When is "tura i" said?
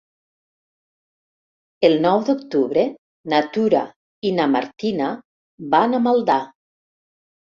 3.57-4.33